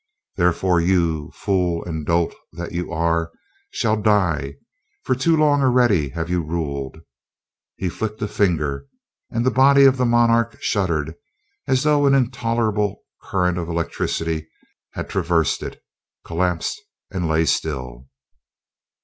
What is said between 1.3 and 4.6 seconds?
fool and dolt that you are, shall die